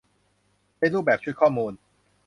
[0.79, 1.73] ในรูปแบบชุดข้อมูล